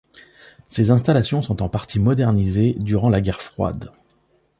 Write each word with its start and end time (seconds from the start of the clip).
Ces 0.67 0.89
installations 0.89 1.43
sont 1.43 1.61
en 1.61 1.69
partie 1.69 1.99
modernisées 1.99 2.73
durant 2.79 3.11
la 3.11 3.21
Guerre 3.21 3.39
froide. 3.43 3.91